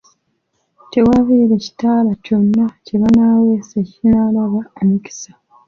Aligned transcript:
Tewaabeere 0.91 1.55
kitala 1.65 2.11
kyonna 2.23 2.65
kye 2.85 2.95
banaaweesa 3.01 3.75
ekinaalaba 3.83 4.59
omukisa. 4.81 5.31